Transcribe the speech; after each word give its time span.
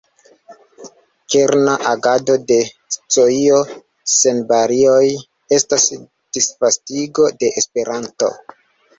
Kerna 1.33 1.73
agado 1.89 2.37
de 2.51 2.55
“Scio 2.95 3.59
Sen 4.13 4.39
Bariloj” 4.51 5.11
estas 5.57 5.85
disvastigo 6.39 7.27
de 7.43 7.51
Esperanto. 7.63 8.31